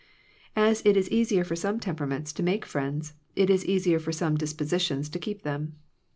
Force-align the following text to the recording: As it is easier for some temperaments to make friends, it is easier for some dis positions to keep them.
As 0.55 0.81
it 0.83 0.97
is 0.97 1.11
easier 1.11 1.43
for 1.43 1.55
some 1.55 1.79
temperaments 1.79 2.33
to 2.33 2.41
make 2.41 2.65
friends, 2.65 3.13
it 3.35 3.51
is 3.51 3.63
easier 3.63 3.99
for 3.99 4.11
some 4.11 4.35
dis 4.35 4.51
positions 4.51 5.09
to 5.09 5.19
keep 5.19 5.43
them. 5.43 5.75